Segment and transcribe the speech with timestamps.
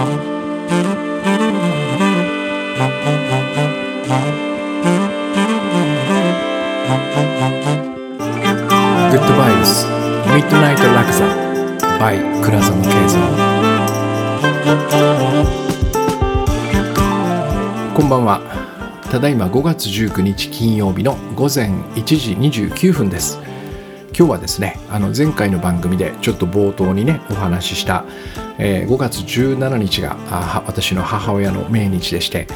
[0.00, 0.08] グッ
[9.26, 11.26] ドバイブスミッドナイトラクザ
[11.98, 13.20] by 倉園慶三
[17.94, 18.40] こんばんは。
[19.10, 22.32] ただいま5月19日金曜日の午前1時
[22.64, 23.38] 29分です。
[24.16, 28.04] 今日はですねあの前回の番組でちょっと冒頭にねお話しした、
[28.62, 30.16] えー、5月17日が
[30.66, 32.46] 私の母親の命日でして、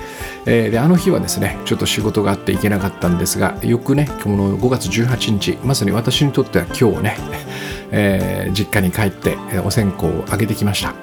[0.46, 7.16] えー、であの日はですねちょっと仕事があって行けなかったんですがよくねこの5月18日まさに私にとっては今日ね、
[7.90, 10.94] えー、実家に帰ってお線香をあげてきました。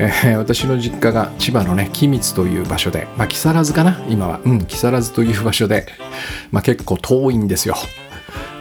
[0.00, 5.86] えー、私の実家が千葉のね君津という場所で、まあ、木更津かな今はうん木更津という場所で、
[6.52, 7.74] まあ、結構遠いんですよ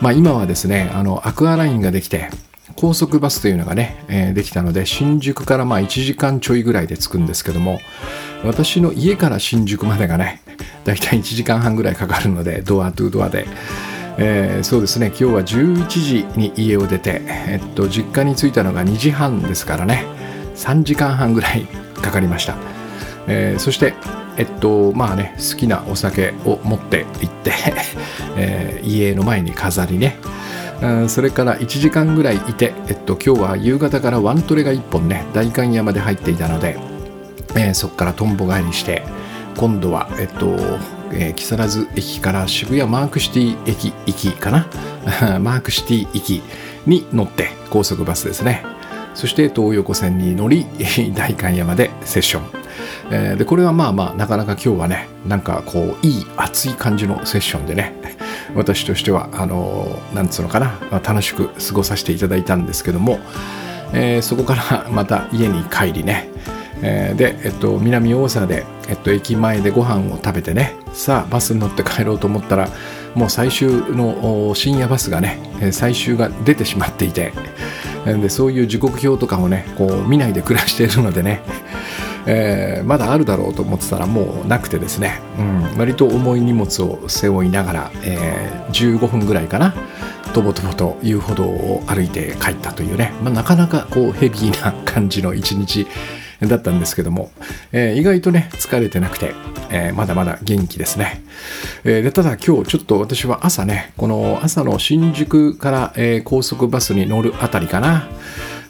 [0.02, 2.30] まあ、今はですねあのアクアラインができて
[2.78, 7.80] 高速バスというのがね、えー、できたので新宿からまあ1時間ちょいぐらいで着くんですけども
[8.46, 10.42] 私の家から新宿までがね
[10.86, 13.48] だいたい1時間半ぐらいかかるのでドアトゥドアで、
[14.18, 15.08] えー、そうですね。
[15.08, 20.06] 今日は11時に家を出て、えっと、実家に着いたのが2時半ですからね。
[20.56, 21.68] 3時間半ぐらい
[22.02, 22.56] かかりました、
[23.28, 23.94] えー、そして
[24.38, 27.52] えっとまあね好きなお酒を持って行って
[28.38, 30.18] えー、家の前に飾りね。
[31.08, 36.78] それから1時間ぐらいいて、えっと、今日は夕方からワントレが1本ね代官山で入っていたので、
[37.56, 39.04] えー、そこからとんぼ返りして
[39.56, 40.56] 今度は、えっと
[41.12, 44.68] えー、木更津駅から渋谷マークシティ駅行きかな？
[45.40, 46.44] マークシティ行き
[46.86, 48.64] に乗って高速バスですね。
[49.16, 50.68] そして東横線に乗り
[51.16, 52.40] 代官山でセッショ
[53.34, 57.96] ン、でこれはまあまあなかなか今日はねなんかこういい熱い感じのセッションでね
[58.58, 63.20] 私としてはあのなんつうのかな楽しく過ごさせていただいたんですけども、
[63.94, 66.30] えー、そこから また家に帰りね
[66.80, 72.70] えー、で、えっと、南大沢で、えっと、駅前でご飯を食べてねさあバスに乗って帰ろうと思ったら
[73.16, 75.40] もう最終の深夜バスがね
[75.72, 77.34] 最終が出てしまっていて
[78.06, 81.42] でそういう時刻表とかもねこう見ないで暮らしているのでね、
[82.28, 85.42] えー、まだあるだろうと思ってたらもうなくてですね、う
[85.76, 89.74] ん、割と重い荷物を背負いながら、えー、15分ぐらいかな。
[90.34, 95.88] とぼとぼと遊歩道を歩いて帰ったというね、まあ、なかなかこうヘビーな感じの一日
[96.42, 97.32] だったんですけども、
[97.72, 99.34] えー、意外とね疲れてなくて、
[99.72, 101.24] えー、まだまだ元気ですね、
[101.84, 108.08] えー、でただ今日ちょっと私は朝ねこの朝の新宿から、え高速バスに乗るあたりかな。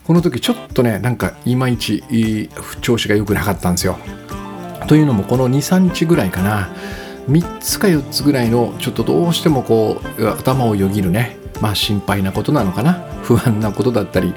[0.07, 3.99] この時ちょっとねなんかいまいち調子が良くなかったんですよ。
[4.87, 6.69] というのもこの23日ぐらいかな。
[7.29, 11.35] 3つか4つぐらいのちょっとどうしてもこう頭をよぎるね。
[11.59, 12.93] まあ心配なことなのかな。
[13.23, 14.33] 不安なことだったり、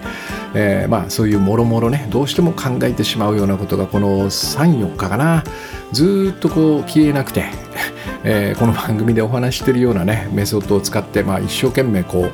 [0.55, 2.09] えー、まあそういうもろもろね。
[2.11, 5.45] どうしても考えてしまうようなことがこの34日かな。
[5.93, 7.45] ずっとこう消えなくて、
[8.25, 12.33] えー、この番組でお話してるようなねメソッドを使って、まあ、一生懸命こう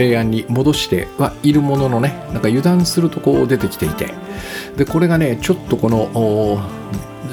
[0.00, 4.14] 平安に戻してはいるもののねなんか油断するとこう出てきていて
[4.76, 6.60] でこれがねちょっとこの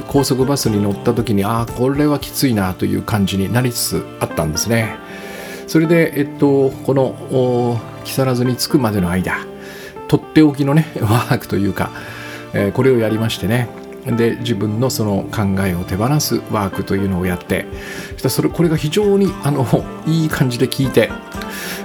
[0.10, 4.98] 高速バスに乗った時にああこれはきついなという感じになりつつあったんですね。
[5.68, 9.38] それで、えっと、この木更津に着くまでの間
[10.08, 11.92] とっておきのね ワークというか、
[12.54, 13.68] えー、これをやりましてね
[14.06, 17.66] で自分のその考えを手放すワークというのをやって
[18.30, 19.66] それこれが非常にあの
[20.08, 21.12] いい感じで聞いて、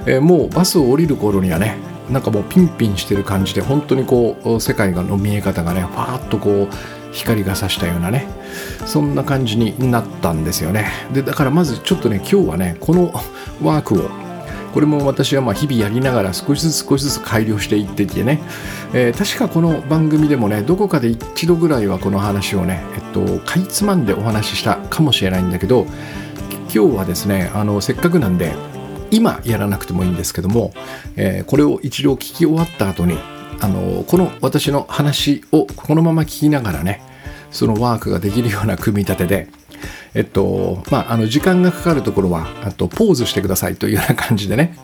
[0.07, 1.77] えー、もうバスを降りる頃にはね
[2.11, 8.27] なんかもうピンピンしてる感じで本当にこう世界の見え方がねファーッとこう光が差したようなね
[8.87, 10.91] そんな感じになったんですよね。
[11.13, 13.13] でだからまずちょっとね今日はねこの
[13.63, 14.11] ワークを
[14.73, 18.43] これも私はまあ日々やりながら少しずつ少しずつ改良していっててね、
[18.95, 25.87] えー、確かこの番組でもねどこかで一度ぐらいはこの話をね、えっと、かいつまんでお話ししたかもしれないんだけど
[26.75, 28.55] 今日はですねあのせっかくなんで
[29.13, 30.73] 今やらなくてもいいんですけども、
[31.17, 33.17] えー、これを一度聞き終わった後に
[33.61, 37.03] あのこの私の話をこのまま聞きながらね
[37.53, 39.49] そのワークができるような組み立てで
[40.15, 44.77] えっとまあ、あの時間がかかるところはあとポーズしてくださいというような感じでね、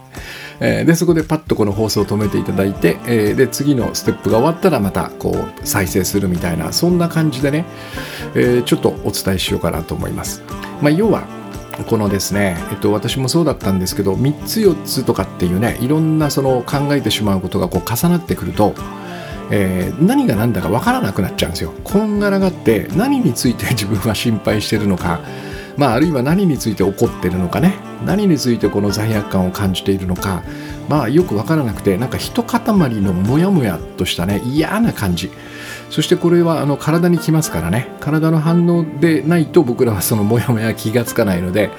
[0.59, 7.67] えー、でそこでパッとこの放送を止めていただいて、えー、で次のステップが終わったらまたこう再生するみたいなそんな感じでね、
[8.35, 10.43] えー、ちょっとお伝えしようかなと思います。
[10.81, 11.38] まあ、要は
[11.87, 18.75] このですね、えっと、私もそうだったんですけど3つ4つとかっていうねいろんなその考えてしまうことがこう重なってくると、
[19.51, 21.73] えー、何が何だか分からなくなっちゃうんですよ。
[21.85, 25.21] こんがらがって何について自分は心配してるのか
[25.79, 30.43] まあ、あるいは何について怒ってるのかね何についてこの罪悪感を感じているのか
[30.89, 32.61] まあよく分からなくてなんか一塊
[33.01, 35.31] のモヤモヤとしたね嫌な感じ。
[35.91, 37.89] そしてこれはあの体にきますからね。
[38.01, 41.71] 体の反応でないと僕らはそのモヤモヤ気がつかないので、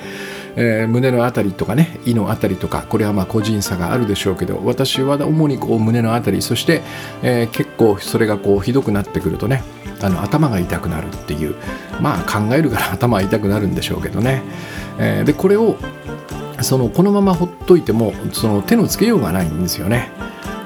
[0.55, 6.81] えー、胸の辺りとかね胃の辺りとかこれはまあ個人差があるでしょうけど私は主にこう胸の辺りそして、
[7.23, 9.63] えー、結構それがこうひどくなってくるとね
[10.01, 11.55] あの頭が痛くなるっていう
[12.01, 14.41] まあ考えるから 頭痛くなるんでしょうけどね、
[14.97, 15.77] えー、でこれを
[16.61, 20.11] そのこのままほっといてもその手のつけようがないんですよね。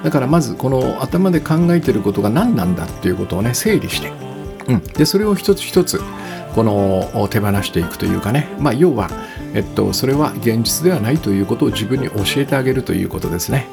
[0.04, 4.12] だからまずこの頭で考えてることが何なんだっていうことをね整理して、
[4.68, 6.02] うん、でそれを一つ一つ
[6.54, 9.10] この手放していくというかね、まあ、要は、
[9.54, 13.68] えっと、それは現実ではないということを自分に教えてあげるということですね。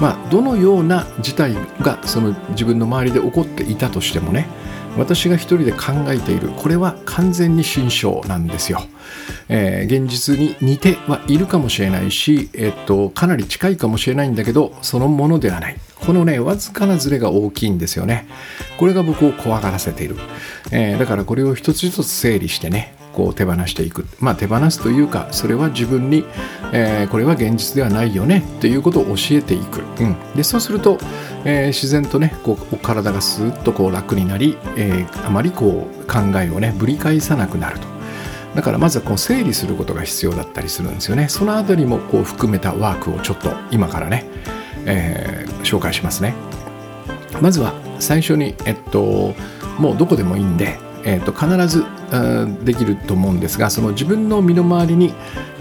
[0.00, 4.48] まあ、どのような事態がその自分の周りで起こっていたとしてもね
[4.96, 8.80] 私が一人で考えているこれは完全に心象なんですよ、
[9.48, 15.76] えー、現実に似てはいるかもしれないし、えっと、かなり近いかもしれないんだけどそのものではない。
[16.04, 18.26] このねわずかなズレが大きいんですよね。
[18.78, 20.16] これが僕を怖がらせている、
[20.70, 24.06] えー、だからこれを一つ一つ整理してねこう手放していく。
[24.20, 26.24] まあ手放すというかそれは自分に、
[26.72, 30.98] えー、これは現実ではないよねっていうことを教えていく、うん、でそうすると、
[31.44, 37.94] えー、自然とねこう体がスーッとこう楽になり、えー、あまりこう考えをねぶり返さなくなると。
[38.54, 41.28] だからまずはこう整理することが必要だったりするんですよね。
[41.28, 44.26] そのあたりもこう含めたワークをちょっと今からね、
[44.86, 46.34] えー、紹介しますね。
[47.40, 49.34] まずは最初にえっと
[49.78, 51.84] もうどこでもいいんでえーと、必ず
[52.64, 55.12] できると思うんですがその自分の身の回りに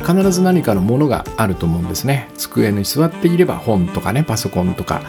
[0.05, 2.29] 必ず何かのものがあると思うんですね。
[2.37, 5.01] 机に座っていれば本とかねパソコンとか、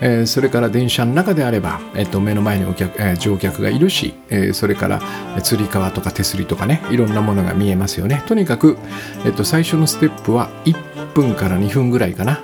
[0.00, 5.00] えー、それから電車の中であれば、えーと、目の前にお客、えー、乗客がいるし、え、それから
[5.42, 8.22] つり革とか手すりとかねいろんなものが見えますよね。
[8.26, 8.78] とにかく、
[9.24, 12.40] えーと最初のステップは1分から2分ぐらいかな。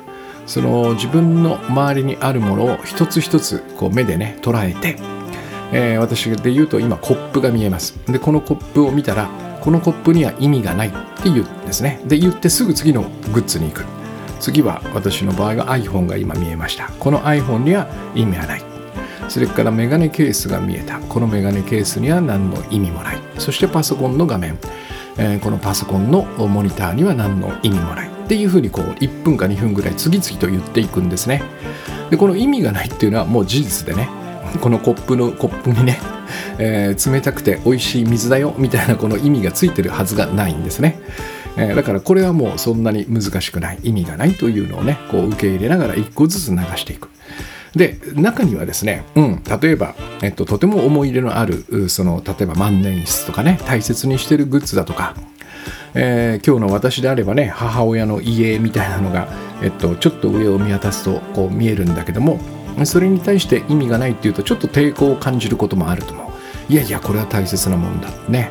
[0.47, 4.99] その自分の周りにあるものを一つ一つこう目でね捉えて
[5.73, 7.99] えー、私で言うと今コップが見えます。
[8.07, 9.29] でこのコップを見たら
[9.61, 12.01] このコップには意味がないって言うんですね。
[12.05, 13.03] で言ってすぐ次の
[13.33, 13.85] グッズに行く。
[14.41, 16.89] 次は私の場合は iPhone が今見えました。
[16.99, 18.63] この iPhone には意味はない。
[19.29, 20.99] それからメガネケースが見えた。
[20.99, 23.19] このメガネケースには何の意味もない。
[23.39, 24.59] そしてパソコンの画面、
[25.17, 28.09] えー、このパソコンのモニターには何の意味もない。
[28.09, 31.43] っていうふうにこう1分か2分ぐらい次々と言っていくんですね。
[32.11, 34.09] でこの意味がないっていうのはもう事実でね。
[34.61, 36.01] このコップのコップにね、
[36.59, 41.01] えー、冷たくて美味しい水だよみたいなこの意味がついてるはずがないんですね、
[41.57, 47.09] えー、だからこれはもうそんなに難しくない意味がないというのをねこう受け入れながら一個ずつ流していく。
[47.75, 55.15] で中にはですね、うん、例えば、えっと、とても思い入れのあるその例えば万年筆とかね大切にしてるグッズだとか
[55.95, 59.29] えー、今日の私であればね母親の家みたいなのが、
[59.63, 62.39] えっと、ちょっと上を見渡すとこう見えるんだけども
[62.85, 66.73] それに対して意味がないっていうとちょっと抵抗を感じることもあると思う。
[66.73, 68.09] いやいやこれは大切なもんだ。
[68.29, 68.51] ね、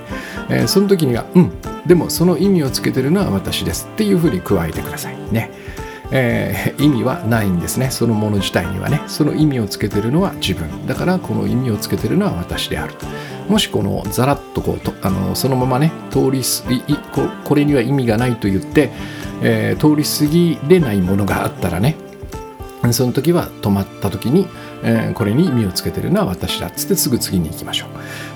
[0.49, 1.51] えー、その時にはうん。
[1.85, 5.17] でもその意味をつけてるのは私ですっていうふうに加えてください。
[5.31, 5.51] ね。
[6.11, 7.89] えー、 意味はないんですね。
[7.89, 9.01] そのもの自体にはね。
[9.07, 10.85] その意味をつけてるのは自分。
[10.87, 12.93] だからこの意味をつけてるのは私である
[13.51, 16.81] もしこのザラッとこうとあのそのままね通りすぎ
[17.11, 18.91] ここれには意味がないと言って、
[19.41, 21.97] えー、通り過ぎれないものがあったらね
[22.91, 24.47] その時は止まった時に、
[24.83, 27.85] えー、これに目をつけてるのは私だっつってすぐ次に行きましょ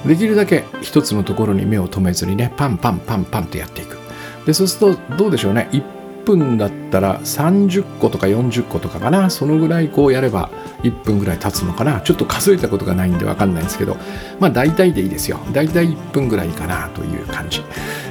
[0.05, 0.07] う。
[0.07, 3.97] できるだけ一つのところに目を留めずにねパンパンパンパンとやっていく。
[4.45, 5.67] でそうするとどうでしょうね。
[5.71, 5.83] 1
[6.25, 9.29] 分だったら30個とか40個とかかな。
[9.31, 10.51] そのぐらいこうやれば
[10.83, 12.01] 1分ぐらい経つのかな。
[12.01, 13.97] ちょっと数えたことがないんで分かんないんですけど
[14.39, 15.39] まあ大体でいいですよ。
[15.53, 17.63] 大体1分ぐらいかなという感じ。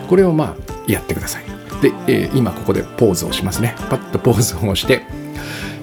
[0.08, 1.44] これをまあやってください。
[1.80, 3.75] で、えー、今ここでポーズをしますね。
[3.88, 5.02] パッとポーズを押して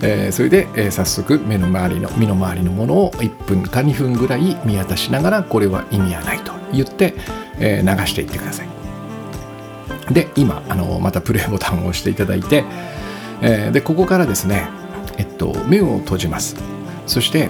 [0.03, 7.13] えー、それで、えー、早速目の周りの身の回りのものを1分か2分ぐらい見渡しながらこれは意味はないと言って、
[7.59, 8.71] えー、流していってください。
[10.11, 12.65] で今あのまたプレイボタンを押していただいて、
[13.41, 14.67] えー、でここからですね、
[15.17, 16.55] えっと、目を閉じます。
[17.07, 17.49] そして、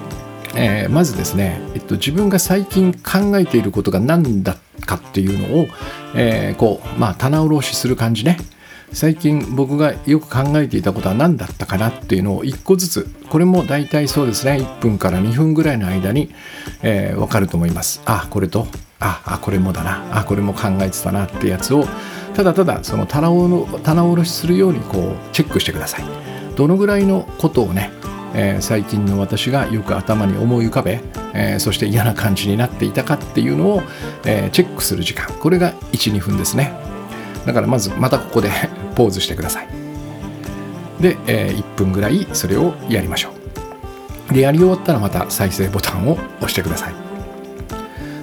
[0.55, 5.67] えー、まずですね、えっと、自分が最近考えていることが何だかっていうのを、
[6.15, 8.38] えー、こうまあ棚卸しする感じね。
[8.94, 14.58] 最近僕がよく考えていたことは何だったかなっていうのを1個ずつこれも大体そうですね。
[14.62, 16.30] 1分から2分ぐらいの間に、
[16.82, 18.02] えー、分かると思います。
[18.06, 18.68] あこれと。
[19.00, 20.20] ああこれもだな。
[20.20, 21.86] あこれも考えてたなってやつを
[22.36, 26.06] ただただその棚を棚卸しするようにこうチェックしてください。
[26.56, 27.92] どのぐらいのことをね、
[28.36, 31.00] えー、最近の私がよく頭に思い浮かべ、
[31.34, 33.84] えー、そして嫌な感じになっていたかっていうのを、
[34.26, 35.34] えチェックする時間。
[35.40, 36.91] これが12分ですね。
[37.46, 38.50] だからまずまたここで
[38.96, 39.68] ポーズしてください。
[41.00, 43.30] で、えー、1分ぐらいそれをやりましょ
[44.30, 44.34] う。
[44.34, 47.02] でやり終わったらまた再生ボタンを押してください。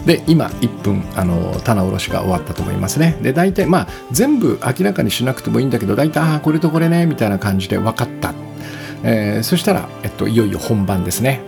[0.06, 3.18] で今1分あの棚卸しが終わったと思いますね。
[3.20, 8.32] で大体まあ全部明らかにしなくてもいいんだけど大体ああこれとこれねみたいな感じで分かった、
[9.02, 11.42] えー、そしたら、えっと、いよいよ本番ですね、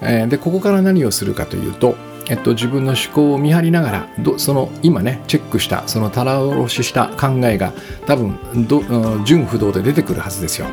[0.00, 1.94] えー、でここから何をするかというと
[2.28, 7.72] えっと、自分の思考を見張りながらどその今ねチェックしたその棚卸しした考えが
[8.06, 8.82] 多分ど
[9.24, 10.66] 純不動で出てくるはずですよ、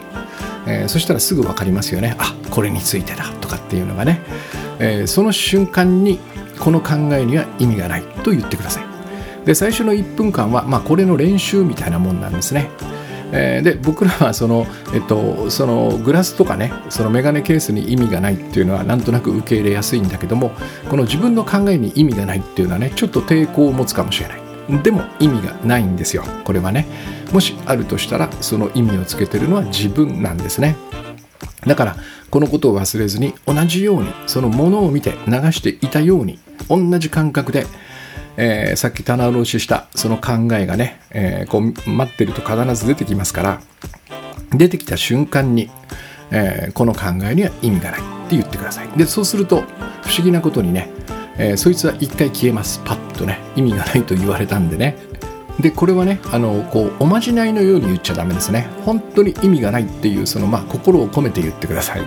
[0.65, 2.15] えー、そしたらすぐ分かりますよね。
[2.19, 4.21] あこれについてだとかっていうのがね、
[4.79, 6.19] えー、その瞬間に
[6.59, 8.85] この考えには意味がないと言ってください。
[9.45, 12.69] で最初の1分間は、まあ、これの練習みたいなもんなんですね。
[13.31, 20.51] えー、で僕らはその,、えっと、そのグラスとかねそのメガネケースに意味がないっていうのはなんとなく受け入れやすいんだけども
[20.89, 24.41] この自分の考えに意味がないっていうのはねちょっと抵抗を持つかもしれない。
[24.83, 26.87] でも意味がないんですよこれはね。
[27.33, 30.75] もしあるとしたらその意味をつけてるのは自分なんですね。
[31.65, 31.95] だから
[32.29, 37.65] このことを忘れずに同じようにそのものを見て流していたように同じ感覚で
[38.37, 43.61] えー、さっき棚卸ししたその考えがね、えー、こう待ってると必ず出てきますから
[44.51, 45.69] 出てきた瞬間に、
[46.31, 48.87] えー、この考えには意味がないって言ってください。
[48.97, 49.63] でそうすると
[50.03, 50.89] 不思議なことにね、
[51.37, 52.81] えそいつは一回消えます。
[52.83, 54.97] パッとね意味がないと言われたんでね
[55.61, 58.67] でこれはねあのこうおまじないのように言っちゃダメですね。
[58.85, 62.01] 本当に意味がないっていうそのまあ心を込めて言ってください、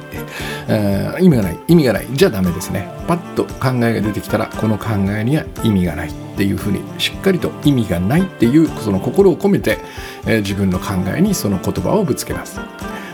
[0.68, 1.58] えー、意味がない。
[1.68, 2.06] 意味がない。
[2.12, 2.88] じゃダメですね。
[3.06, 9.78] パッと考えが出てきたらこの考えには意味がないっていうふうにしっかりと意味がないっていうその心を込めて、
[10.26, 12.60] えー、自分の考えにその言葉をぶつけます。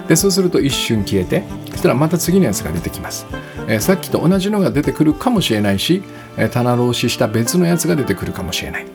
[0.09, 3.27] でそうすると一瞬消えてそしたらまた次のやつが出てきます、
[3.69, 6.03] えー、さっきと同じのが出てくるかもしれないし、
[6.37, 8.87] えー、棚卸しした別のやつが出てくるかもしれない。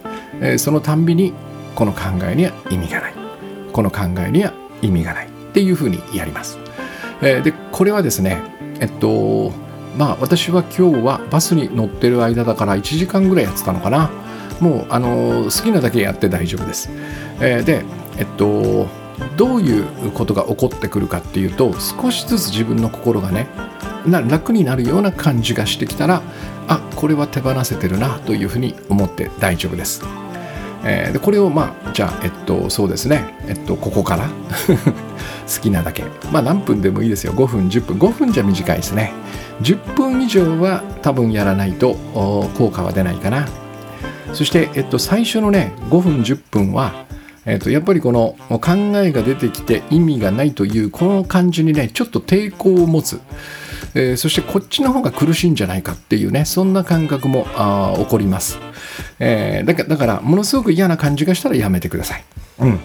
[0.42, 1.34] えそのたんびに
[1.76, 3.14] この考えには意味がない。
[3.74, 6.58] この考えには意味がないっていうふうにやります、
[7.22, 8.42] えでこれはですね
[8.80, 9.52] えっと
[9.98, 14.10] まあ私は今日はバスに乗ってる間だから1時間ぐらいやってたのかな。
[14.62, 16.90] もうあの好きなだけやって大丈夫です、
[17.42, 17.84] えで
[18.18, 18.88] えっと
[19.36, 23.48] どういうことが起こってくるかっていうと少しずつ自分の心がね
[24.08, 26.22] 楽になるような感じがしてきたら
[26.70, 30.25] あこれは手放せてるなというふうに思って大丈夫です。
[30.88, 33.34] えー、でこれをまあじゃあえっとそうですね。
[33.48, 34.30] えっとここから。
[35.46, 36.04] 好きなだけ。
[36.32, 37.34] まあ何分でもいいですよ。
[37.34, 37.98] 5分10分。
[37.98, 39.12] 5分じゃ短いですね。
[39.62, 41.96] 10分以上は多分やらないと
[42.58, 43.48] 効果は出ないかな。
[44.34, 47.06] そして、えっと、最初のね5分10分は、
[47.46, 53.20] えっと、やっぱりこの考えが出てきて意味がないというこの感じにねちょっと抵抗を持つ、
[53.96, 57.48] えー、そしてこっちの方が苦しいんじゃないかっていうねそんな感覚も
[57.98, 58.60] 起こります
[59.20, 62.24] えー、だからだからものすごく嫌な感じがしたらやめてください。
[62.60, 62.80] うん、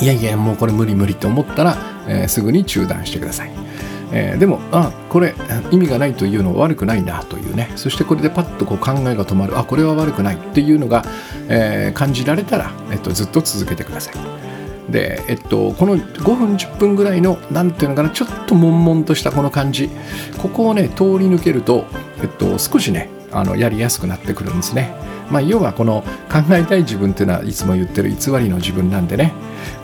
[0.00, 1.76] いやいやもうこれ無理無理と思ったら、
[2.08, 3.50] えー、すぐに中断してください。
[4.10, 5.34] えー、でもあこれ
[5.70, 11.04] 意味がないというのは悪くないなというねそしてこれでパッとこう考えが止まるあこれは悪くないっていうのが、
[11.48, 14.14] えー、感じられたら、えっと、ずっと続けてください。
[14.90, 19.90] で、えっと、この5分10分ぐらいの何ていうのかなちょっと悶々としたこの感じ。
[20.38, 21.84] ここをね通り抜けると、
[22.22, 24.94] えっと、少しねあのやりやすくなってくるんですね。
[25.30, 26.02] まあ、要はこの
[26.32, 29.32] 考えたい自分っていうのはいつも言ってる偽りの自分なんでね。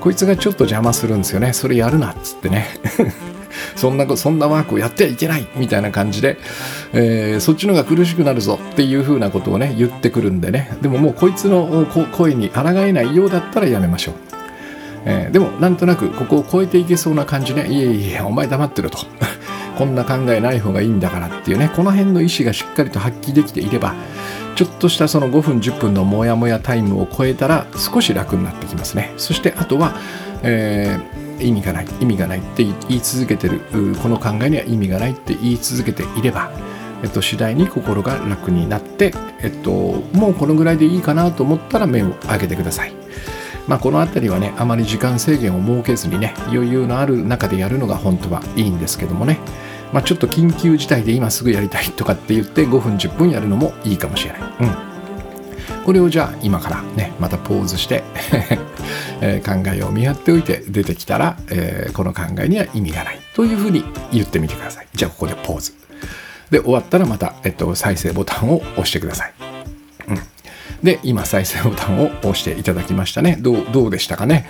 [0.00, 1.52] こいつがちょっと邪魔するんですよね。
[1.52, 2.66] それやるなっつってね。
[3.76, 6.38] そんなそんなワークをやってはいけないみたいな感じで、
[6.92, 10.76] えー、そっちの方が苦しくなるぞっていう風なことをね言ってくるんでね。
[10.80, 14.33] でももうこいつの声に抗えないようだったらやめましょう。
[15.04, 17.66] えー、でもなんとなくここを超えていけそうな感じね。
[17.68, 18.98] いえいえお前黙ってると。
[19.76, 21.70] こんな考えない方がいいんだからっていうね。
[21.74, 23.94] この辺の意思がしっかりと発揮できていれば
[24.54, 29.12] ちょっとしたその5分10分のモヤモヤタイムを超えたら少し楽になってきますね。
[29.16, 29.94] そしてあとは、
[30.42, 33.60] えー、意味がない意味がないって言い続けてる
[34.02, 36.50] この考えには意味がないって言い続けていれば
[37.04, 39.70] えっと、次第に心が楽になって、えっと、
[40.14, 43.03] もうこのぐらいでいいかなと思ったら目を開けてください。
[43.66, 49.38] まあ、この辺りはね、あまり時間制限を設けずにね、余裕のある中でやるのが本当はいいんですけどもね。
[49.92, 54.40] まあ、ちょっと緊急事態で今すぐやりたいとかって言って5分10分やるのもいいかもしれない。
[54.60, 54.94] うん。
[55.84, 58.02] これをじゃあ今からね、またポーズして
[59.20, 64.88] え、考えを見張っておいて出てきたら、えー、この考えには意味がないというふうに言ってみてください。
[64.94, 65.72] じゃあここでポーズ。
[66.50, 69.43] で、終わったらまた、えっと、再生ボタンを押してください。
[70.84, 73.38] で、今再生ボタンを押していただきましたね。
[73.40, 74.46] どう、どうでしたかね。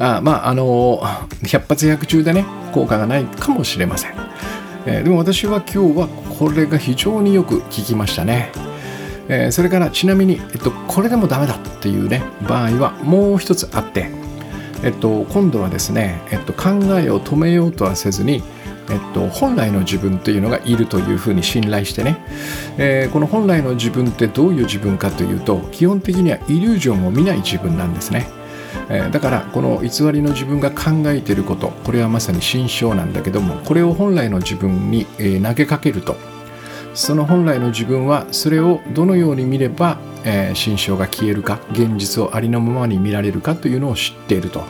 [0.00, 0.98] あまあ、あの
[1.44, 4.14] 100発100中でね、効果がないかもしれません。
[4.86, 6.08] えー、でも私は今日は
[6.38, 8.50] これが非常によく効きましたね。
[9.28, 14.10] えー、それからちなみに、えっと、これでもダメだっていうね場合はもう一つあって、
[14.82, 18.42] えっと、今度はですね、えっと、考えを止めようとはせずに
[18.90, 22.18] えっと、本来の自分っていうのがいるというふうに信頼してね、
[22.78, 28.28] えー、この本来の自分ってどういう自分かというと基本的にはイリュージョンを見ない自分なんですね、
[28.88, 36.16] えー、だからこの偽りの自分が考えていることこれはまさに心象なんだけどもこれを本来の自分に、えー、投げかけると。
[36.94, 44.64] その本来の自分はそれをどのように見れば、えー、心象が消えるか現実をありのままに見られるかというのを知っていると。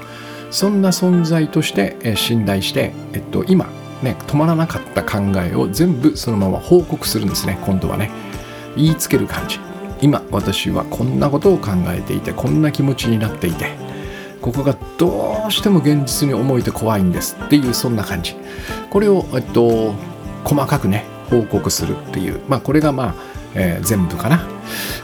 [0.50, 3.66] そんな存在として、えー、信頼して、えっと、今
[4.02, 8.10] ね、止まらなかった考えを全部そのまま報告するんですね今度はね。
[8.76, 9.58] 言いつける感じ。
[10.00, 13.72] 今私はこんなことを考えていてこんな気持ちになっていて
[14.40, 18.36] ここがどうしても現実に思えて怖いんですっていうそんな感じ。
[18.90, 19.94] これを、えっと、
[20.44, 22.40] 細かくね報告するっていう。
[22.48, 23.14] まあこれがまあ、
[23.54, 24.46] えー、全部かな。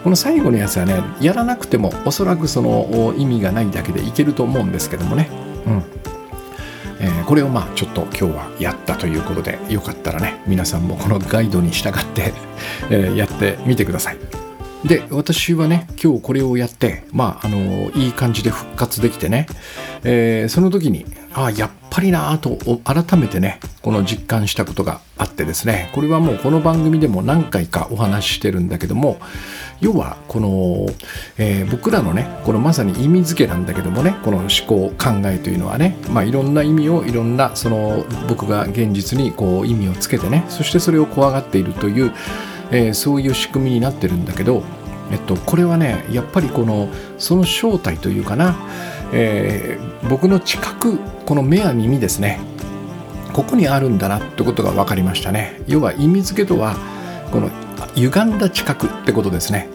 [0.04, 5.28] この最後のやつはねやらなくてもおそらくその意味がないだけでいけると思うんですけどもね。
[5.66, 5.82] うん。
[7.04, 12.32] えー、これをまあちょっと今日はやったということでよかったらね皆さんもこのガイドに従って
[12.88, 14.16] えー、やってみてください。
[14.86, 19.46] で私はね今日これをやってまああのいい感じで復活できてね、
[20.02, 29.18] えー、その時にああやっぱりなと改めてねこの実感したことがあってですねこれはもうこの番組でも何回かお話ししてるんだけども
[29.80, 30.86] 要はこの、
[31.38, 42.12] えー、僕らのねこのまさに意味付けなんだけどもねこの思考考えというのはね、まあ、いろんな意味をいろんなその僕が現実にこう意味をつけてねそしてそれを怖がっているという、
[42.70, 44.62] えー、そういう仕組みになってるんだけど、
[45.10, 46.88] えっと、これはねやっぱりこの
[47.18, 48.56] その正体というかな、
[49.12, 52.40] えー、僕の知覚この目や耳ですね
[53.34, 55.60] ここにあるんだなってことが分かりましたね。
[55.66, 56.76] 要は意味付けとは
[57.32, 57.50] この
[57.94, 59.68] 歪んだ知覚ってことですね。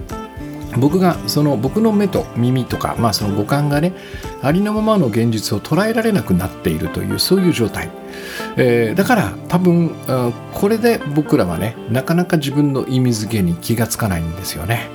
[0.78, 3.94] 僕がその僕の目と耳とか、まあ、その五感がね
[4.44, 7.90] ありのままの現実を捉えられなくなっているというそういう状態、
[8.56, 9.96] えー、だから多分
[10.54, 14.90] これで僕らはねなかなか自分の意味付けに気がつかないんですよね。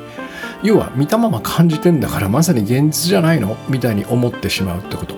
[0.62, 3.56] 要は見たまま感じてんだからまさに現実じゃないの？
[3.68, 5.16] みたいに思ってしまうってこと、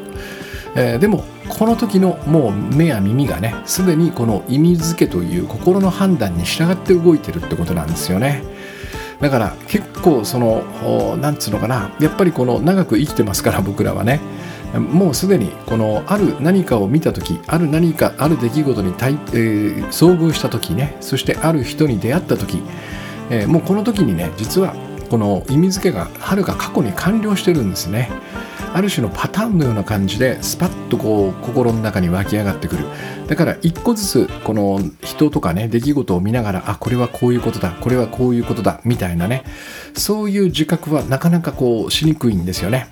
[0.77, 8.43] えー、でもこの時のもう目や耳がねすでにこの意味付けという心の判断に従って動いてるってことなんですよね。
[9.21, 14.21] だから結構そのなんつうのかなやっぱりこの長く生きてますから僕らはね。
[14.77, 20.97] もうすでにこのある何かを見た時ある何かある出来事に、えー、遭遇した時ね。
[21.01, 22.63] そしてある人に出会った時、
[23.31, 24.75] えー、もうこの時にね実は
[25.09, 28.11] この意味付けがはるか過去に完了してるんですね。
[28.77, 32.85] ある種のパターンのような感じでスパッとこう心の中に湧き上がってくる。
[33.27, 39.45] だから一個ずつこの人とかね出来事を見ながらあこれはこういうことだこれはこういうことだみたいなね。
[39.95, 42.89] そういう自覚はなかなかこうしにくいんですよね、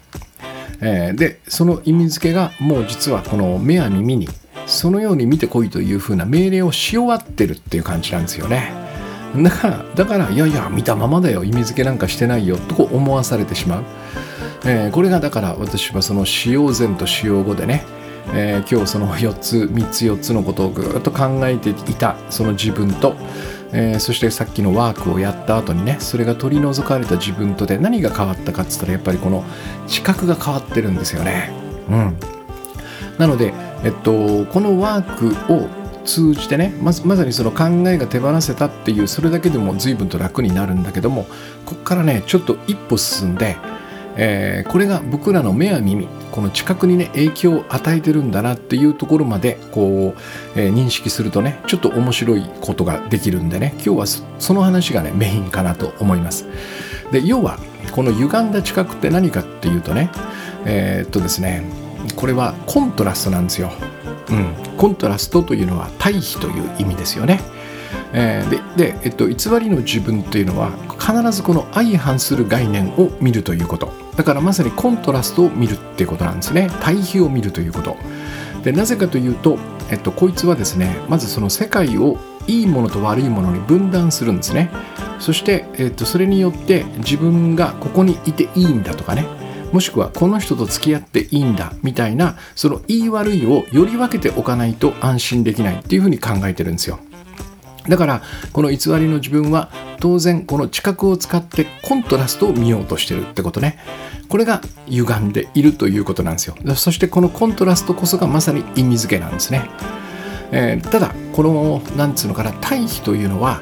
[0.80, 4.26] えー、でその意味付けがもう実はこの目や耳に
[4.64, 8.72] そのように見てこいというふうな命令をし終わってるっていう感じなんですよね。
[9.36, 13.84] だからだからいやいや見たままだよ意味付けなんかしてないよとこう思わされてしまう。
[14.66, 17.84] えー、これがだから私はその使用前と使用後でね、
[18.32, 23.14] えー、今日その4つ3つ4つのことをぐっと考えていたその自分と、
[23.72, 29.44] えー、そしてさっきのワークをやった後にねそれが取り除かれた自分とで何が変わったかっつったらやっぱりこの
[29.86, 31.50] 知覚が変わってるんですよね。
[31.90, 32.16] うん、
[33.18, 33.52] なので、
[33.84, 35.68] えっと、このワークを
[36.06, 41.24] 通じてねままさにその考えが手放せたっていうそれだけでも随分と楽になるんだけども
[41.64, 43.56] ここからねちょっと一歩進んで
[44.16, 50.20] えー、これが僕らの目や耳この知覚にね影響を与えてるんだなっていうところまでこう、
[50.58, 54.06] えー、認識するとねちょっと面白いことができるんでね今日は
[54.38, 56.46] その話がねメインかなと思います。
[57.12, 57.58] で要は
[57.92, 60.10] この歪んだ知覚って何かっていうとね
[60.64, 61.64] えー、っとですね
[62.16, 63.70] これはコントラストなんですよ、
[64.30, 67.40] うん、コントラストというのは対比という意味ですよね。
[68.16, 73.92] えー、でで、えっと、偽りの自分というのは必ずこの相反する概念を見るということ。
[74.16, 76.70] だからまさにコントラストを見るっていうことなんですね。
[76.80, 77.96] 対比を見るということ。
[78.62, 79.58] でなぜかというと、
[79.90, 84.70] えっと、こいつはですねまずその世界をいいものと悪いものに分断するんですね。
[85.18, 89.26] そして、えっと、それによって自分がここにいていいんだとかね。
[89.72, 97.00] もしくはこの人と付き合っていいんだみたいなその言い悪いをより分けておかないと安心できないっていうふうに考えてるんですよ。
[97.88, 99.70] だからこの偽りの自分は
[100.00, 103.78] 当然この知覚を使ってコントラストを見ようとしてるってことね。
[104.28, 106.56] これが歪んでいるということなんですよ。
[106.76, 109.68] そしてこのコントラストこそがまさに意味付けなんですね、
[110.50, 113.60] えー、ただこのなんつうのかな対比というのは、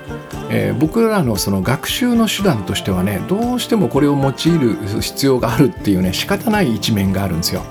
[0.51, 7.63] えー、僕らのその学習の手段としてはねどうしてもこれを用いる必要があるっていうね仕方ない一面があるんですよ。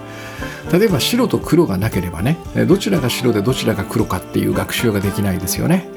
[0.72, 2.38] 例えば白と黒がなければね
[2.68, 5.88] どちらが白でどちらが黒かっていう学習ができないですよね。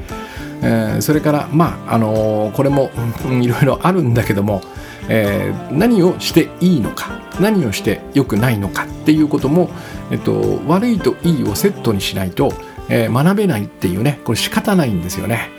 [0.62, 2.90] えー、それからまああのー、これも、
[3.26, 4.62] うん、いろいろあるんだけども、
[5.08, 9.70] えー、何をしていいのか何をして良くないのかっていうことも、
[10.10, 12.52] えっと、悪いといいをセットにしないと、
[12.88, 15.50] え学べないっていうねこれ仕方ないんですよね。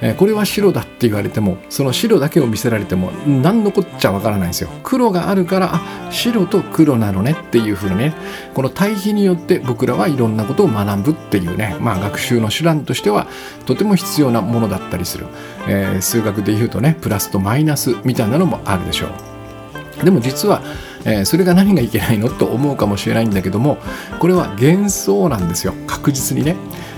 [0.00, 4.70] え、これは白だって言われてもその白だけを見せられても何のこっちゃわからないんですよ。
[4.82, 8.14] 黒があるからあ白と黒なのねっていうふうにね
[8.54, 13.26] この対比によって僕らはいろんなことを学ぶっていうねまあ学習の手段としては
[13.64, 15.26] とても必要なものだったりする、
[15.68, 20.04] えー、数学で言うとねプラスとマイナスみたいなのもあるでしょう。
[20.04, 20.62] でも実は
[21.06, 23.78] え、それが何がいけないのと思うかもしれないんだけども
[24.18, 25.72] これは幻想なんですよ。
[25.86, 26.56] 確実にね、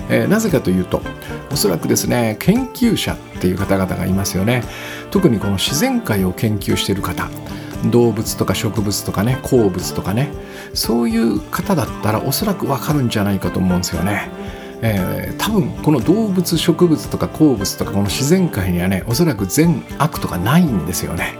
[0.09, 1.01] えー、なぜかというと
[1.51, 4.63] おそらくですね研究者っていう方々がいますよね
[5.11, 7.29] 特にこの自然界を研究している方
[7.91, 10.31] 動物とか植物とかね鉱物とかね
[10.73, 14.29] そういう方だったらおそらくわかるんじゃないかと思うんですよね。
[14.81, 21.37] えー、多分この動物植物とか鉱物とかこの自然界にはねおそらく善悪とかないんですよね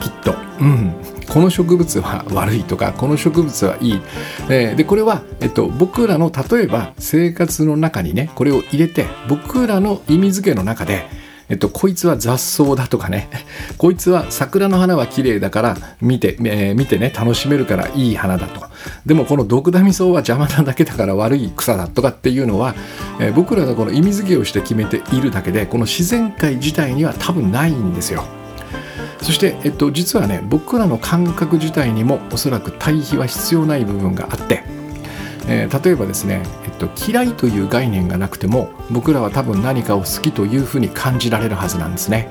[0.00, 0.34] きっと。
[0.60, 4.00] うんこの植物は悪いとかこの植物はいい、
[4.48, 11.06] えー、でこれは、えっと、僕らの例えば生活の中にねこれを入れて僕らの意味付けの中で
[11.52, 13.28] えっと、こいつは雑草だとかね、
[13.76, 18.62] こいつは桜の花は綺麗だから見て、えー、見てね、楽しめるからいい花だと、
[19.04, 22.74] でもこのドクダミソウは邪魔なだけだから悪い草だとかっていうのは、
[23.20, 28.24] えー、僕らがこの意味付けをして決めているだけで、この自然界自体には多分ないんですよ。
[29.22, 34.64] そして、えっと、実はね僕らの感覚自体にもおそらく対比は必要ない部分があって、
[35.48, 42.28] えー、例えばですね、えっと、嫌いという概念がなくても僕らは多分何かを好きというふうに感じられるはずなんですね。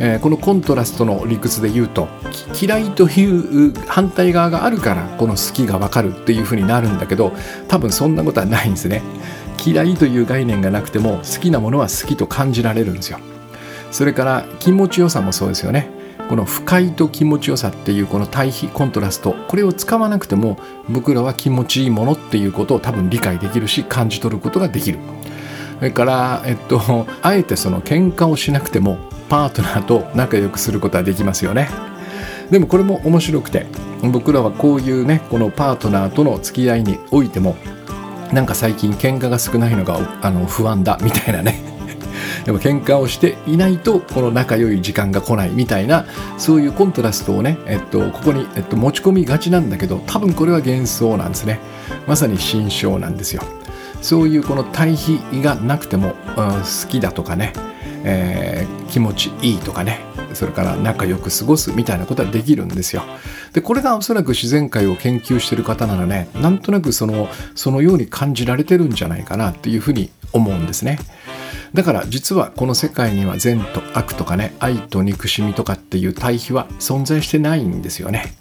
[0.00, 2.06] えー、このコントラストの理屈で言うと
[2.60, 7.32] 嫌いという反対側があるからこの好きが分かるっていうふうになるんだけど
[7.66, 9.02] 多分そんなことはないんですね。
[9.64, 13.18] 嫌いという概念がなくても好きなものは好きと感じられるんですよ。
[13.90, 15.97] それから気持ちよさもそうですよね。
[16.28, 24.98] この不快と気持ちよさっていうこの対比コントラストこれを使わなくても僕らは気持ちいいものっていうことを多分理解できるし感じ取ることができる。
[25.78, 31.68] それから、えっと、あえてその喧嘩をしなくてもパートナーと仲良くすることはできますよね。
[32.50, 33.66] でもこれも面白くて
[34.02, 37.56] 僕らはこういうねこのパートナーとの付き合いにおいても
[38.32, 41.77] なんか最近喧嘩が少ないのがあの不安だみたいなね。
[42.48, 46.06] でも喧嘩をしていないとこの仲良い時間が来ないみたいな
[46.38, 51.60] そういうコントラストをね、えっと、ここに、えっと、持ち込みがちなんだけど多分これは幻想なんですね
[52.06, 53.42] まさに心象なんですよ
[54.00, 57.52] そういうこの対比がなくても、うん、好きだとかね、
[58.04, 60.00] えー、気持ちいいとかね
[60.32, 63.02] それから仲良く過ごすみたいなことはできるんですよ。
[63.52, 70.98] でこれがおそらく自然界を研究してる方ならねなんとなくそのそのように感じられてるんじゃないかなっていうふうに思うんですね。
[71.74, 78.34] だから実はこの世界には善と悪とかね愛と憎しみとかっていう対比は存在してないんですよね。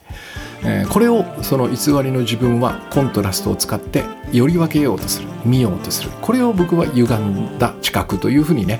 [0.64, 8.80] えー、これをその偽りの自分はコントラストを使ってより分けようとする見ようとするこれを僕は歪んだ知覚というふうにね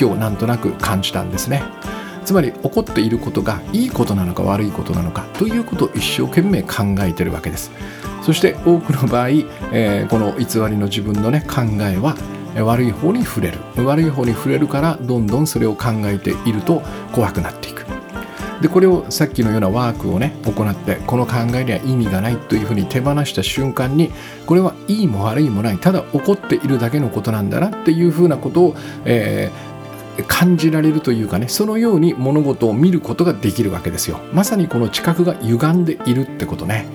[0.00, 1.62] 今日なんとなく感じたんですね。
[2.24, 7.70] つまり起こっていることがいいことなのか悪いことなのかということを一生懸命考えてるわけです
[8.22, 9.30] そして多くの場合、
[9.72, 12.16] えー、この偽りの自分のね考えは
[12.56, 13.58] 悪い方に触れる。
[13.84, 16.82] 悪い方に触れるからどんどんそれを考えていると
[17.12, 17.80] 怖くなっていく。
[18.60, 24.10] でこれをさっきのようなワークをね行ってこの考えには意味がないというふうに手放した瞬間に
[24.46, 34.20] これはいいも悪いもないただ起こっているだけのことなんだなっていうふうなことを、えー、感じられるというかねそのように物事を見ることができるわけですよ。
[34.32, 36.86] まさにこの知覚が歪んでいるってことね。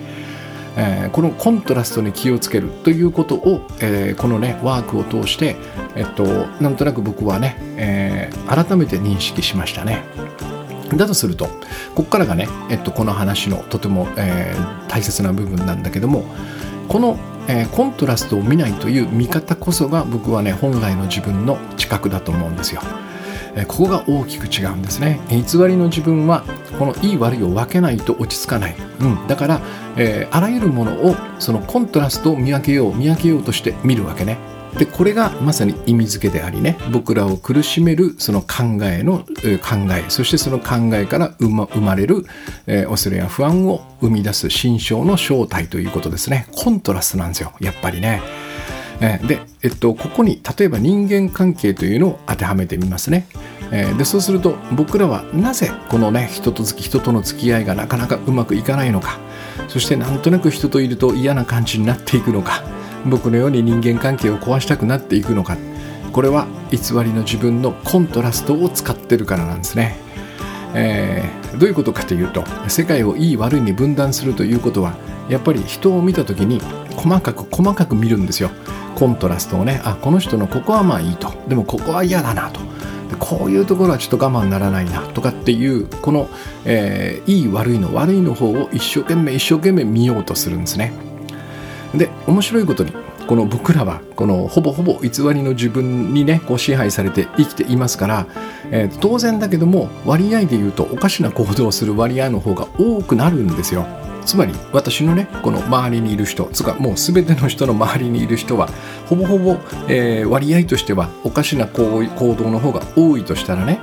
[0.77, 5.55] えー、このコントラストに気をつけるということを、えー、このねワークを通して、
[5.95, 6.23] えっと、
[6.61, 10.03] なんとなく僕はね、えー、改めて認識しましたね。
[10.95, 11.45] だとすると
[11.95, 14.55] ここからがね、えっと、この話のとても、え、
[14.87, 16.23] 大切な部分なんだけども
[16.87, 22.81] この、え、コントラストを見ないという見方こそが僕はね本来の自分の知覚だと思うんですよ。
[23.63, 25.21] ここが大きく違うんですね。
[25.29, 26.43] 偽りの自分は
[26.77, 29.61] このいい悪いを分けないと落ち着かない、うん、だから、
[29.95, 34.37] えー、あらゆるものをそのコントラストを見分けよう見分けようとして見るわけね。
[34.77, 36.77] でこれがまさに意味付けでありね。
[36.91, 40.03] 僕らを苦しめるその考えの、えー、考え。
[40.09, 42.25] そしてその考えから生ま生まれる、
[42.67, 46.47] えー、恐れや不安を生み出す心象の正体ということですね。
[46.51, 47.53] コントラストなんですよ。
[47.61, 48.21] やっぱりね。
[49.01, 53.27] えー、で、えっと、ここに例えば人間関係というのを当てはめてみますね。
[53.71, 59.17] えー、でそうすると僕らはなぜこのね人と人との付き合いがなかなかうまくいかないのか
[59.67, 62.63] そしてなんとなく人といると嫌な感じになっていくのか
[63.07, 65.57] 僕のように人間関係を壊したくなっていくのか
[66.11, 69.97] これは偽りの自分のコントラストを使ってるからなんですね。
[70.77, 74.95] えー、どういうことかというと世界をいい悪いに分断するということは
[75.29, 76.59] やっぱり人を見た時に
[76.97, 78.51] 細かく細かく見るんですよ
[78.95, 81.33] コントラストをねあこの人のここはまあいいと。
[81.47, 82.59] でもここは嫌だなと。
[83.09, 86.27] でこういうところはちょっと我慢ならないなとかっていうこの、
[86.65, 90.93] えー、いい悪いの悪いの方を一生懸命一生懸命見ようとするんですね。
[91.93, 92.91] で面白いことに
[93.27, 98.27] この僕らはこのほぼほぼ偽りの自分にねこう支配されて生きていますから、
[98.71, 103.87] えー、当然だけども割合で言うとおかしな行動をする割合の方が多くなるんですよ。
[104.25, 108.67] つまり私のねこの周りにいる人つかもう全ての人の周りにいる人は
[109.07, 109.57] ほぼほぼ、
[109.87, 113.79] えー、割合としてはおかしな行動の方が多いとしたらね、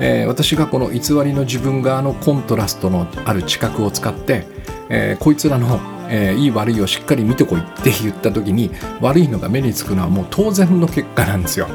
[0.00, 4.46] えー、私がこの偽りの自分側のコントラストのある知覚を使って、
[4.88, 5.80] えー、こいつらの
[6.12, 11.68] えー、いい悪いをしっかり見てこいって言った時に悪いのが目につくのはもう当然の結果なんですよ。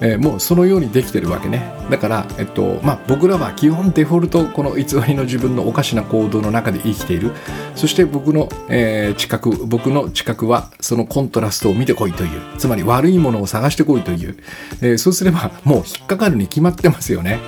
[0.00, 1.72] えー、もうそのようにできてるわけね。
[1.90, 7.32] だから、えっとまあ、僕らは基本デフォルトこの偽りの自分のおかしな行動の中で生きている。
[7.74, 12.40] そして僕の、えー、知覚僕の知覚はそのコントラストを見てこいという。
[12.58, 14.36] つまり悪いものを探してこいという、
[14.80, 17.40] えー、そうすればもう引っかかるに決まってますよね。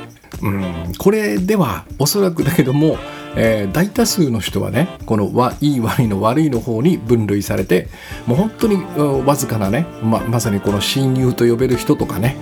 [0.42, 2.96] うん、これではおそらくだけども
[3.36, 7.88] えー、大多数の人はねこのいい悪いの悪いの方に分類されて
[8.26, 8.76] もう本当に
[9.24, 12.36] わずかなねままさにこの親友と呼べる人とかね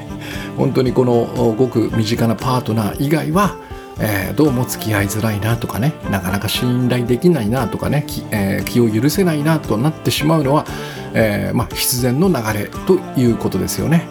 [0.56, 3.56] 本当にこのごく身近なパートナー以外は
[4.00, 10.66] えー、どうも付き合いづらいなとかねなかなか信頼できないなとかね気,、えー、気を許せないなとなってしまうのは、
[11.14, 14.08] えーまあ、必然の流れということですよね。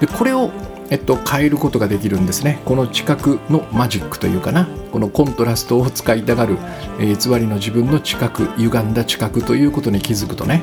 [0.00, 0.52] でこれを
[0.90, 2.60] えっと、変えることができるんですね。
[2.64, 6.56] この知覚のマジックというかな、このコントラストを使いたがる、
[7.00, 10.62] えー、偽りの自分の知覚、歪んだ知覚ということに気づくとね、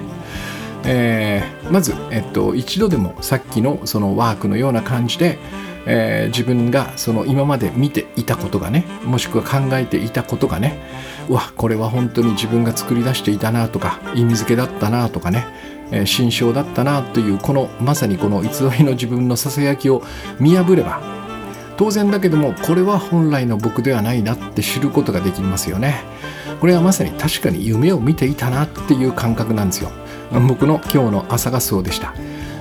[0.85, 5.37] えー、まず、えっと、一度でもさっきのそのワークのような感じで、
[5.85, 10.77] えー、自分がその今まで見ていたことがねもしくは考えていたことがね
[11.29, 15.45] うわこれは本当に自分が作り出していたなとか意味付けだったなとかね
[15.91, 20.03] え心象だったなというこのまさにこの偽りの自分のささやきを
[20.39, 21.01] 見破れば
[21.77, 26.03] 当然だけどもこれは本来の僕ではないなって知ることができますよね。
[26.59, 29.91] これはまさに確かに夢を見ていたなっていう感覚なんですよ。
[30.47, 32.13] 僕の今日の朝がそうでした。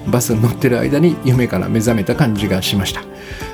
[0.08, 3.02] バスに乗ってる間に夢から目覚めた感じがしました、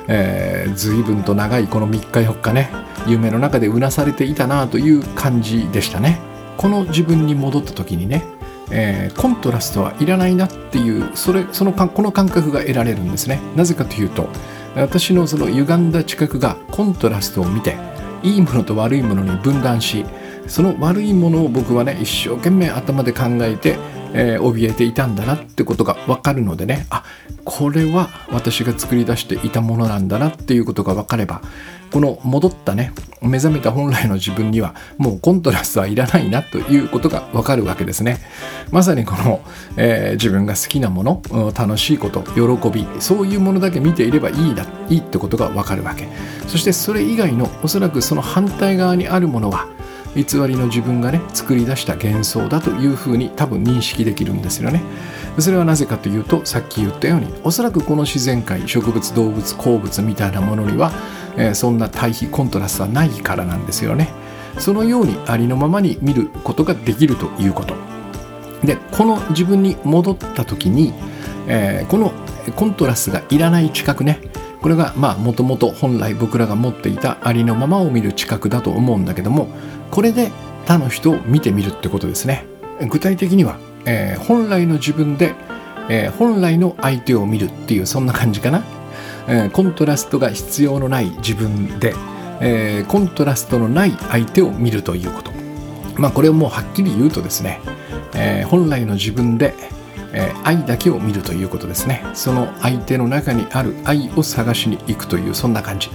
[0.08, 2.70] えー、随分と長いこの3日4日ね。
[3.06, 6.20] 夢の中でうなされていたなという感じでしたね。
[6.56, 8.24] この自分に戻った時にね
[8.70, 13.40] えー、コントラストはいらないなっていうそれそのこの感覚が得られるんですね。
[13.56, 14.28] なぜかというと
[14.76, 17.76] 私のその歪んだ知覚がコントラストを見て
[18.22, 20.04] いいものと悪いものに分断し
[20.46, 23.76] その悪いものを僕はね一生懸命頭で考えて
[24.14, 26.86] えー、怯えていたんだなってことが分かるのでね。
[26.90, 27.04] あ
[27.44, 31.40] これは私が作り出していたものなんだなっていうことが分かれば
[31.90, 32.92] この戻ったね
[33.22, 38.18] 目覚めた本来の自分にはもうコントラストはいらないなということが分かるわけですね。
[38.70, 39.40] まさにこの、
[39.78, 41.22] えー、自分が好きなもの
[41.56, 46.06] 楽しいこと喜びそういうものだけ見ていればいいだいいってことが分かるわけ。
[46.46, 49.68] そしてそれ以外のおそらくその反対側にあるものは
[50.14, 54.82] 偽りの自分がね作り出した幻想だというふうに多分認識できるんですよね。
[55.38, 60.90] それはなぜかというとさっき言ったようにおそらくこの自然界植物動物鉱物みたいなものには、
[61.36, 64.08] えー、そんな対比コントラストはないからなんですよね。
[64.58, 67.74] そのようにありのままに見ることができるということ。
[68.64, 70.92] でこの自分に戻った時に、
[71.46, 72.12] えー、この
[72.56, 74.20] コントラストがいらない知覚ね
[74.60, 79.48] これがまあもともと本来僕らが持っていたありのままを見る知覚だと思うんだけども
[79.90, 80.30] これで
[80.66, 82.44] 他の人を見てみるってことですね。
[82.90, 85.34] 具体的には、えー、本来の自分で、
[85.88, 88.62] えー、本来の相手を見るっていうそんな感じかな、
[89.26, 91.94] えー、コントラストが必要のない自分で、
[92.40, 95.32] えコントラストのない相手を見るということ。
[95.96, 97.60] まあこれをもうはっきり言うとですね、
[98.14, 99.54] え本来の自分で
[100.12, 102.04] えー、愛だけを見るということですね。
[102.14, 105.90] その相手の中にある愛を探しに行くというそんな感じ、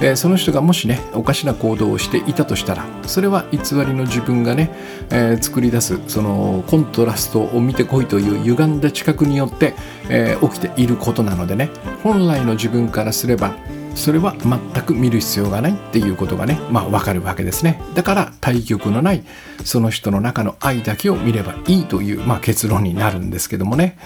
[0.00, 4.70] えー、その人がもしねおかしな行動をしていたとしたらそれは偽りの自分がね、
[5.10, 9.74] えー、作り出すそのコントラストを見てこいという歪んだ知覚によって、
[10.08, 11.70] え起きていることなのでね。
[12.02, 13.54] 本来の自分からすれば
[13.94, 17.80] それは全く見る必要がないっていうことがねまあわかるわけですね。
[17.94, 19.24] だから対極のない
[19.64, 23.98] その人の中の愛だけを見ればいいという、まあ、結論になるんですけどもね、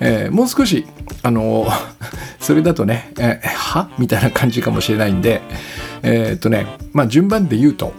[0.00, 0.86] えー、もう少し
[1.22, 1.68] あの
[2.40, 3.90] それだとね、えー、は？
[3.98, 5.42] みたいな感じかもしれないんで
[6.02, 7.92] えー、っとねまあ順番で言うと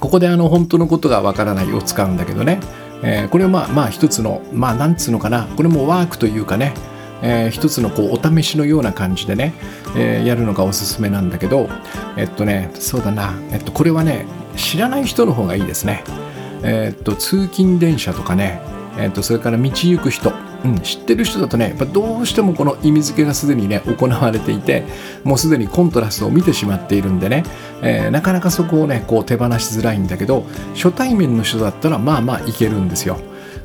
[0.00, 2.60] ここであの本当のことがわからないを使うんだけどね、
[3.02, 5.46] えー、これはまあまあ一つのまあなんつうのかな。
[5.56, 6.74] これもワークというかね。
[7.22, 9.54] えー、一つのこうお試しのような感じでね、
[9.96, 11.68] えー、やるのがおすすめなんだけど
[12.16, 14.26] えっとねそうだな、えっと、これはね
[14.56, 16.02] 知らない人の方がいいですね。
[16.62, 18.60] えっと通勤電車とかね、
[18.98, 20.32] えっと、それから道行く人。
[20.64, 24.82] うん、知ってる人だとねやっぱどうしてもこの意味付けがすでにね行われていて
[25.22, 27.44] もうすでにコントラストを見てしまっているんでね、
[27.80, 33.20] えー、なかなかそこをねこう手放しづらいんだけど初対面の人だったらまあまあいけるんですよ。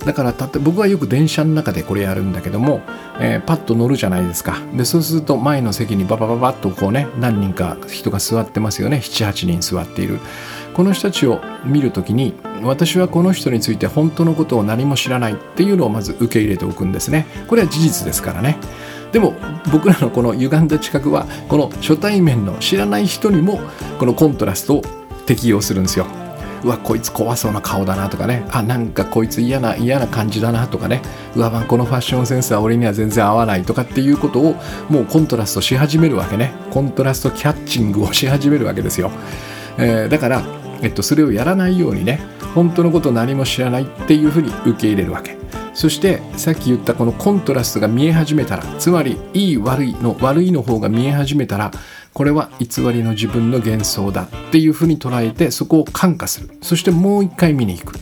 [0.05, 2.81] だからたって僕はよく電車の中でこれやるんだけども、
[3.19, 4.57] えー、パッと乗るじゃないですか。
[4.75, 8.97] でそうすると前の席にババババッとこうね何人か人が座ってますよね。
[8.97, 10.19] 78人座っている。
[10.73, 17.27] この人たちを見るときに私はこの人について本当のことを何も知らないっていうのをまず受け入れておくんですね。
[17.47, 18.57] これは事実ですからね。
[19.11, 19.35] でも
[19.71, 23.59] 僕らのこの歪んだ知覚はこの初対面の知らない人にも
[23.99, 24.81] このコントラストを
[25.27, 26.07] 適用するんですよ。
[26.63, 28.45] うわこいつ怖そうな顔だなとかね。
[28.51, 31.01] あなんかこいつ嫌な嫌な感じだなとかね。
[31.35, 34.55] うわこのファッションセンスは俺には全然合わないとかっていうことを
[34.89, 36.53] もうコントラストし始めるわけね。
[36.71, 39.11] コントラストキャッチングをし始めるわけですよ、
[39.77, 40.43] えー、だから、
[40.81, 42.19] えっと、それをやらないようにね
[42.55, 45.37] 本当のこと何も知らないっていうふうに受け入れるわけ。
[45.73, 51.71] そしてさっき言ったこのコントラストが見え始めたらつまりいい悪いの悪いの方が見え始めたら
[52.13, 57.99] これは偽りの自分の幻想だっていうふうに捉えてそこを感化するそしてもう一回見に行く、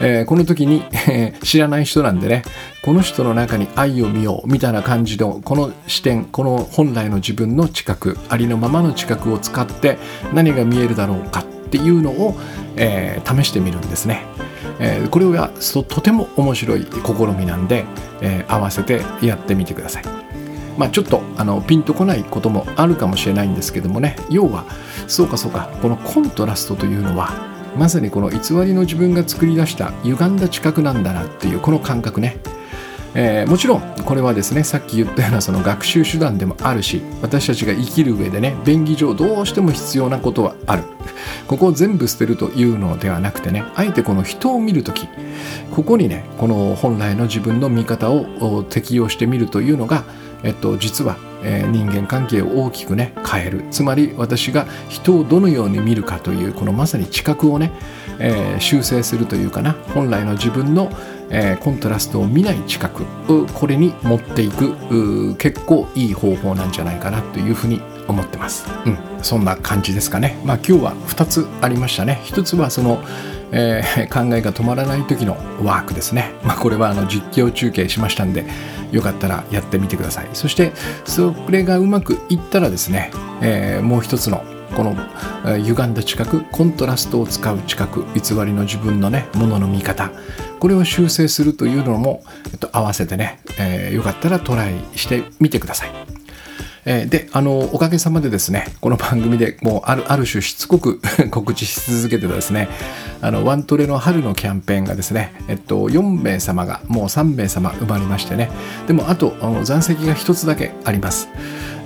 [0.00, 2.42] えー、この時に、えー、知らない人なんでね
[2.84, 9.98] この人の中に愛を見ようみたいな感じのこの視点この本来の自分の知覚ありのままの知覚を使って
[10.32, 12.34] 何が見えるだろうかっていうのを、
[12.76, 14.26] えー、試してみるんですね。
[14.80, 15.50] えー、これは
[15.88, 17.84] とても面白い試みなんで、
[18.20, 20.23] えー、合わせてやってみてください。
[20.76, 24.16] まあ、ちょっとあのピンとこないこともあるかもしれないんですけどもね。
[24.30, 24.64] 要は
[25.06, 27.30] そうかそうかこのコントラストというのは
[27.76, 32.38] まさにこの偽りの自分が作り出した歪んだ知覚なんだなっていうこの感覚ね。
[33.16, 40.82] えー、もちろんこれはですねさっき言ったようなその学習手段でもあるし私たちが生きる上でね便宜上どうしても必要なことはある。
[41.46, 45.08] ここを全部捨てるというのではなくてねあえてこの人を見る時
[45.70, 50.04] ここにねこの本来の自分の見方を適用してみるというのが
[50.44, 57.72] えっと、実は、えー、人間関係を大きくね変えるつまり私が人をどのように見るかというこのまさに知覚をね、
[58.18, 60.90] えー、修正するというかな本来の自分の、
[61.30, 63.04] えー、コントラストを見ない知覚
[63.54, 68.66] これに持っていく結構いい方法なんじゃないかなというふうに思ってます。
[68.84, 70.36] うん、そんな感じですかね。
[70.44, 72.20] まあ今日は2つありましたね。
[72.24, 73.02] 1つはその
[73.56, 76.32] えー、考えが止まらない時のワークですね。
[76.44, 78.44] まあ、これはあの実況中継しましたんで、
[78.90, 80.28] よかったらやってみてください。
[80.34, 80.72] そして、
[81.04, 84.44] それがうまくいったらですね、えー、もう一つの
[84.76, 84.96] この、
[85.46, 90.10] え、歪んだ知覚、コントラストを使う知覚、偽りの自分のね、ものの見方、
[90.58, 96.23] これを修正するというのも、えっと、合わせてね、えー、よかったらトライしてみてください。
[96.86, 102.68] えー、で、あの、おかげさまでですね、この番組でもうある、ある種しつこく 告知し続けてですね、
[103.22, 108.50] あの、ワントレの春のキャンペーンがですね、えっと、4名様がもう3名様埋まりましてね、
[108.86, 111.28] でもあと、あの残席が1つだけあります。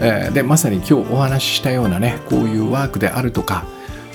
[0.01, 3.65] えー、で、まさに今日お話ししたようなね、こういうワークであるとか、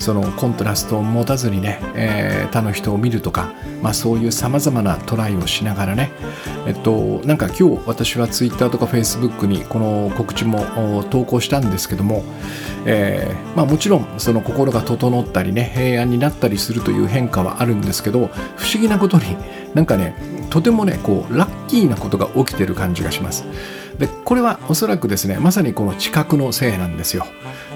[0.04, 6.12] そのコントラストを持たずにね、えー、他の人を見るとか、まあ、そういうさまざまなトライをしながらね、
[6.66, 12.22] えっと、なんか今日私は Twitter とか Facebook にこの告知も投稿したんですけども、
[12.84, 19.38] えー、まあ、もちろんその心が整ったりね平安になったりするという変化はあるんですけど不思議なことに
[19.72, 20.14] なんかね
[20.50, 23.46] とてもねこうラッキーなことが起きてる感じがします。
[23.98, 27.26] でこれはおそらくですねまさにこの知覚のせいなんですよ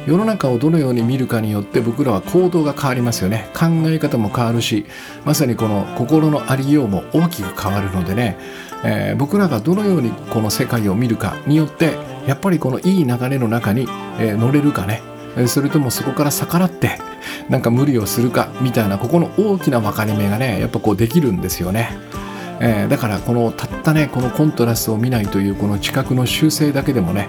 [0.09, 4.87] 世の中をどのように見るかによって僕らは行動が変わりますよね考え方も変わるし
[5.27, 8.39] まさにこの心のありようも大きく変わるのでね、
[8.85, 13.83] えー、僕らがどのようにこの世界を見るかによってやっぱりこのいい流れの中に、
[14.19, 15.03] えー、乗れるかね
[15.47, 16.99] それともそこから逆らって
[17.51, 21.91] なんか無理をするかみたいなここの大きな分かれ目がねやっぱこうできるんですよね。
[22.61, 27.29] えー、だからこのたったねこのコントラストを見ないというこの知覚の修正だけでもね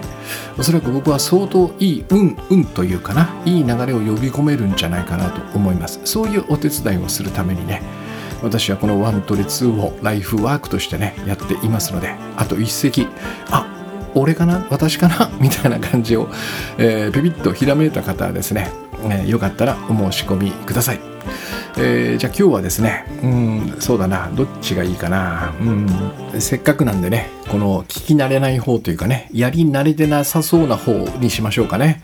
[0.58, 7.82] おそらく僕は相当いい運運というかないい流れを呼び込めるんじゃないかなと思いますそういうお手伝いをするためにね
[8.42, 13.06] 私はこのワントレ2をライフワークとしてねやっていますのであと一席
[13.50, 13.66] あ
[14.14, 16.28] 俺かな私かな みたいな感じを、
[16.78, 18.72] えー、ビビッとひらめいた方はですね、
[19.04, 21.09] えー、よかったらお申し込みください。
[21.76, 32.02] えー、じゃあ今日はですね、うん、そうだな、どっちがいいかな、うん、せっかくなんでね、この聞き慣れない方というかね、やり慣れてなさそうな方にしましょうかね。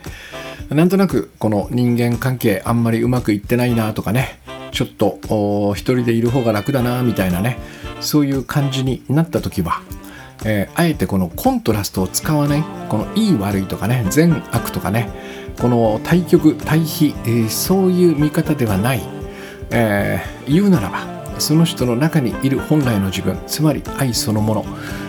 [0.71, 4.41] なんとなくこの人間関係あんまりうまくいってないなとかね、
[4.73, 7.59] ちょっと一人でいる方が楽だなみたいなね、
[8.01, 9.81] そういう感じになった時は、
[10.45, 15.09] えー、あえてこのコントラストを使わないこのいい悪いとかね善悪とかね
[15.59, 19.03] この対極対比、えー、そういう見方ではない、
[19.71, 24.65] えー、言うならばその人の中にいる本来の自分つまり愛そのもの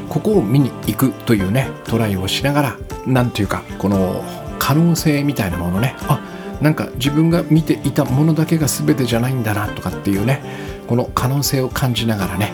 [0.10, 4.24] ここを見に行くというねトライをしながら何ていうかこの
[4.60, 6.20] 可能性みたいなものねあ
[6.62, 10.42] なんか自分が見ていたものだけが全てじゃないんだなとかっていうね
[10.88, 12.52] この可能性を感じながらね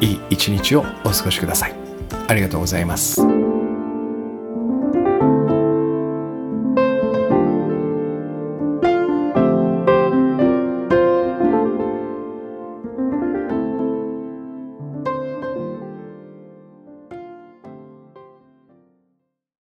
[0.00, 1.74] いい一日をお過ごしください。
[2.28, 3.35] ありがとうございます。